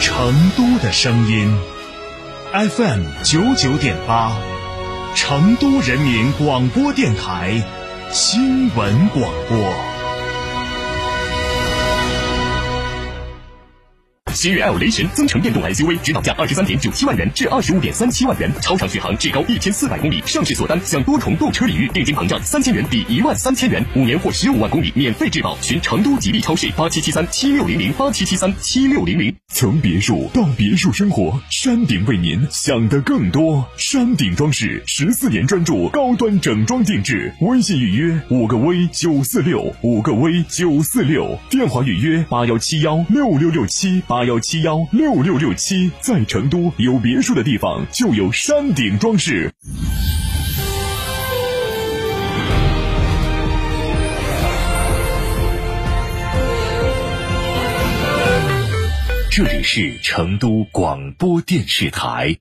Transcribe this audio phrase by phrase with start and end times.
[0.00, 1.52] 成都的声音
[2.52, 4.32] ，FM 九九点八，
[5.14, 7.62] 成都人民广播电台
[8.12, 9.74] 新闻广播。
[14.34, 20.22] 新锐 L 雷神增程电动 SUV 指导价二十三点九七万元至二十五点三七万元，超长续航，至高一千四百公里。
[20.24, 25.58] 上市锁单享多重购车礼遇，定金膨胀三千元抵一万三千元，五年或十五万公里免费质保。
[25.60, 29.37] 寻成都吉利超市八七七三七六零零八七七三七六零零。
[29.54, 33.66] 从别墅到别墅生活，山顶为您想的更多。
[33.76, 44.24] 山顶装饰十四年专注高端整装定制，微信预约五个 V 九四六五个 V 九四六，电话预约八幺七幺六六六七八。
[44.28, 49.50] 幺七幺六六六七，在成都有别墅的地方就有山顶装饰。
[59.38, 62.36] 这里是成都广播电视台。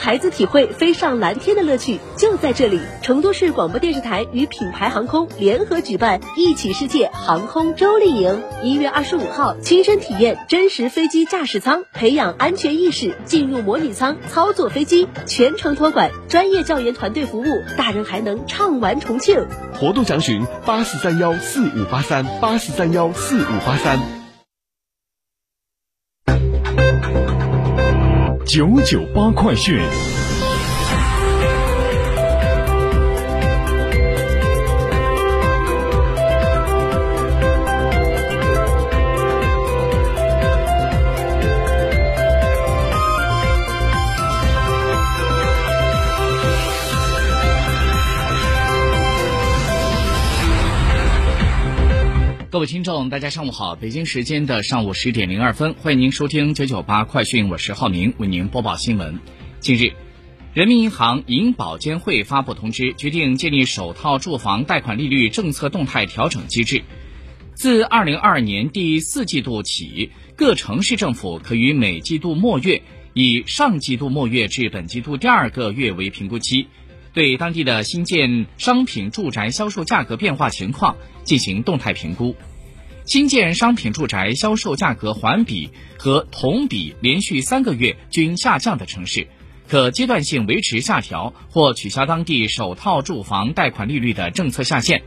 [0.00, 2.80] 孩子体会飞上蓝天的乐趣，就在这里！
[3.02, 17.44] 成都市广播电视台与品牌航空联合举办“一起世界”航空周丽营，一月二十五号，亲身体验真实飞机驾驶舱，培养安全意识，进入模拟舱操作飞机，全程托管，专业教研团队服务，
[17.76, 19.46] 大人还能畅玩重庆。
[19.74, 23.98] 活动详询八四三幺四五八三八四三幺四五八三。
[28.52, 29.78] 九九八快讯。
[52.50, 53.76] 各位听众，大家上午好！
[53.76, 59.20] 北京时间的上午十点零二分，欢迎您收听九九八快讯，我是浩明，为您播报新闻。
[59.60, 59.92] 近日，
[60.52, 66.82] 人民银行银保监会发布通知，决定建立首套住房贷款利率政策动态调整机制。
[67.54, 72.82] 自二零二二年第四季度起，各城市政府可于每季度末月，
[73.14, 76.66] 以上季度末月至本季度第二个月为评估期，
[77.12, 80.96] 对当地的新建商品住宅销售价格变化情况。
[81.22, 82.34] 进行动态评估，
[83.04, 89.28] 新建商品住宅销售价格环比和同比连续三个月均下降的城市，
[89.68, 95.02] 可阶段性维持下调或取消当地首套住房贷款利率的政策下限。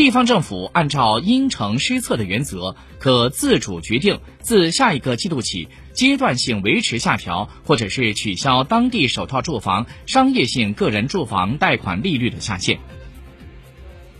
[0.00, 12.78] 地方政府按照因城施策的原则，可自主决定自下一个季度起阶段性维持下调或者是取消当地首套住房商业性个人住房贷款利率的下限。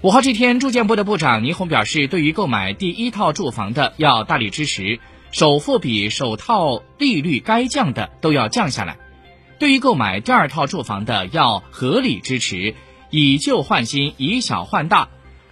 [0.03, 5.01] 五号这天，住建部的部长倪虹表示，对于购买第一套住房的要大力支持，
[5.33, 8.97] 首付比首套利率该降的都要降下来；
[9.59, 12.75] 对于购买第二套住房的要合理支持，
[13.09, 15.09] 以旧换新，以小换大；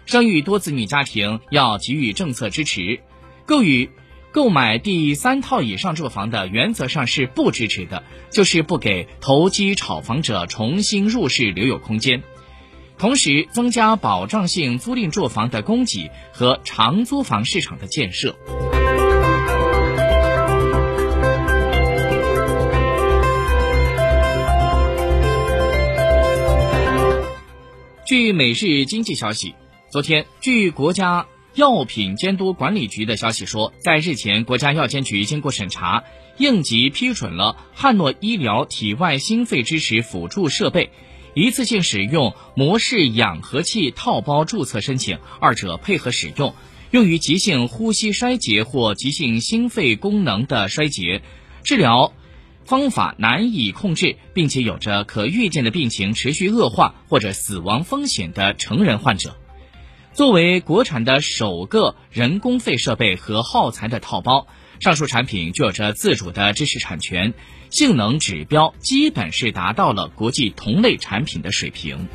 [0.08, 3.00] 生育多子女家庭要给予政策支持。
[3.44, 3.90] 购与
[4.32, 12.22] 购买第三套以上住房的原则上是不支持的，就是不给投机炒房者重新入市留有空间。
[12.96, 18.34] 同时，增加保障性租赁住房的供给和长租房市场的建设。
[28.06, 29.54] 据每日经济消息，
[29.90, 36.04] 昨天，据国家药品监督管理局的消息说，在日前，国家药监局经过审查，
[36.36, 40.90] 应急批准了汉诺医疗体外心肺支持辅助设备。
[41.32, 46.54] 一次性使用模式氧合器套包注册申请，二者配合使用，
[46.90, 51.22] 用于急性呼吸衰竭或急性心肺功能的衰竭，
[51.64, 52.12] 治疗
[52.66, 59.34] 方法难以控制，并且有着可预见的病情持续恶化或者死亡风险的成人患者。
[60.12, 64.46] 作为国产的首个人工肺设备和耗材的套包，
[64.80, 67.34] 上述产品具有着自主的知识产权。
[67.70, 72.08] 性能指标基本是达到了国际同类产品的水平。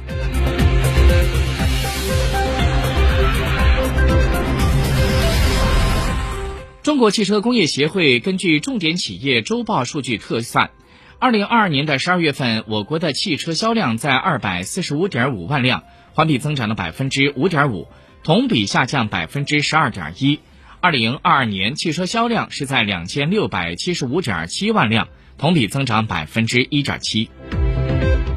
[6.82, 10.72] 中国汽车工业协会根据重点企业周报数据测算，
[11.20, 17.88] 二零二二年的十二月份，我国的汽车销量在二百四十五点五万辆，环比增长了百分之五点五，
[18.24, 20.40] 同比下降百分之十二点一。
[20.80, 25.08] 二零二二年汽车销量是在两千六百七十五点七万辆。
[25.36, 27.28] 同比增长百分之一点七。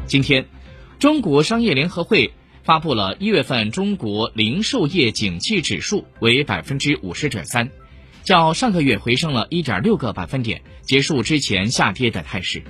[0.07, 0.45] 今天，
[0.97, 2.33] 中国商业联合会
[2.63, 7.69] 发布了一月份中国零售业景气指数为百分之五十点三，
[8.23, 12.63] 较上个月回升了一点六个百分点，结束之前下跌的态势。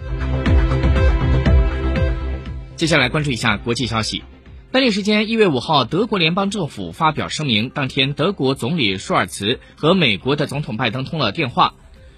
[2.76, 4.22] 接下来关注一下国际消息。
[4.70, 11.74] 当地时间一月五号，德国联邦政府发表声明，当天德国总理舒尔茨和美国的总统拜登通了电话，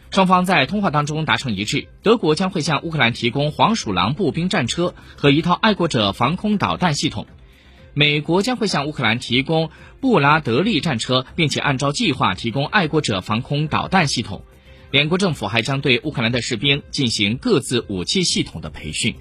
[0.09, 7.27] 双方在通话当中达成一致，德国将会向乌克兰提供黄鼠狼步兵战车和一套爱国者防空导弹系统。
[7.93, 9.69] 美国将会向乌克兰提供
[10.01, 14.43] 布拉德利战车，并且按照计划提供爱国者防空导弹系统。
[14.89, 19.13] 两国政府还将对乌克兰的士兵进行各自武器系统的培训。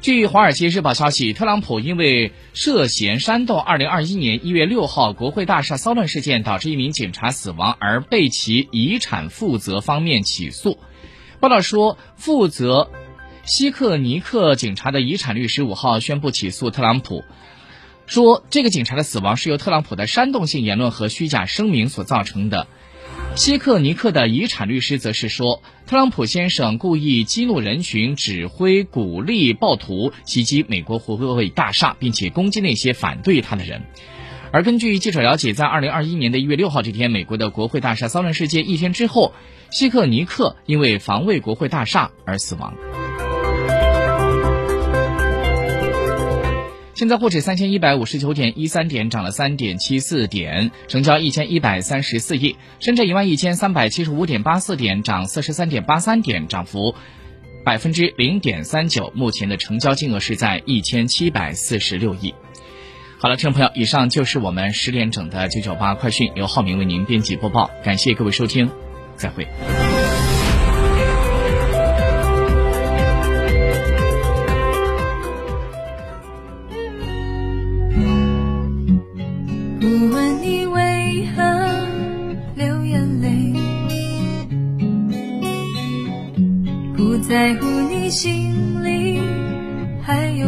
[0.00, 10.78] 据《华尔街日报》消息，特朗普因为涉嫌煽动2021年1月6号国会大厦骚乱事件导致一名警察死亡而被其遗产负责方面起诉。
[11.38, 12.90] 报道说，负责。
[13.44, 17.24] 希克尼克警察的遗产律师五号宣布起诉特朗普，
[18.06, 22.68] 说这个警察的死亡是由特朗普的煽动性言论和虚假声明所造成的。
[23.36, 33.82] 希克尼克的遗产律师则是说，特朗普先生故意激怒人群，指挥鼓励暴徒袭击美国国会大厦，并且攻击那些反对他的人。
[34.52, 39.32] 而根据记者了解，在二零二一年的一月六号这天，美国的国会大厦骚乱事件一天之后，
[39.70, 42.74] 希克尼克因为防卫国会大厦而死亡。
[47.00, 52.56] 现在沪指三千一百五十九点一三点涨了三点七四点，成交一千一百三十四亿。
[52.78, 56.94] 深圳一万一千三百七十五点八四点涨四十三点八三点，涨幅
[57.64, 59.10] 百分之零点三九。
[59.14, 62.34] 目前的成交金额是在一千七百四十六亿。
[63.18, 67.70] 好了，听众朋友，以上就是我们十点整的九九八快讯，由浩明为您编辑播报。
[67.82, 68.70] 感谢各位收听，
[69.16, 69.48] 再会。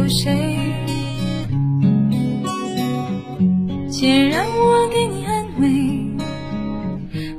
[0.03, 0.69] 有谁？
[3.89, 6.11] 请让我给你安慰，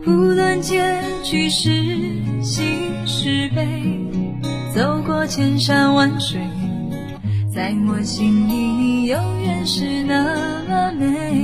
[0.03, 0.81] 不论结
[1.23, 1.69] 局是
[2.41, 2.63] 喜
[3.05, 4.01] 是悲，
[4.75, 6.41] 走过千山万水，
[7.55, 11.44] 在我心里你永远是那么美。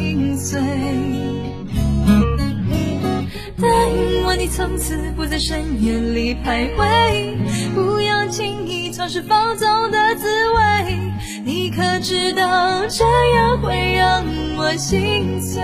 [4.41, 7.37] 你从此不在深夜里徘徊，
[7.75, 10.97] 不要轻易尝试放纵的滋味，
[11.45, 13.05] 你可知道这
[13.35, 14.25] 样会让
[14.57, 15.61] 我心碎。